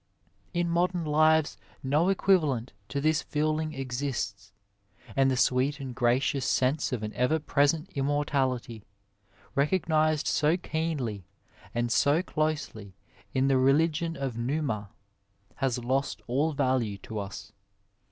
[0.51, 4.51] In our modem lives no equivalent to this feeling exists,
[5.15, 8.83] and the sweet and gracious sense of an ever present immortality,
[9.53, 11.27] recognized so keenly
[11.75, 12.95] and so closely
[13.35, 14.89] in the religion of Numa,
[15.57, 17.51] has lost all value to us.